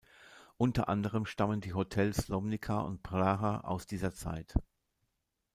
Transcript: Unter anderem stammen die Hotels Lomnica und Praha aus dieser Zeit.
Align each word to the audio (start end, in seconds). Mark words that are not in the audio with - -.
Unter 0.57 0.89
anderem 0.89 1.27
stammen 1.27 1.61
die 1.61 1.75
Hotels 1.75 2.27
Lomnica 2.27 2.79
und 2.81 3.03
Praha 3.03 3.59
aus 3.59 3.85
dieser 3.85 4.15
Zeit. 4.15 4.55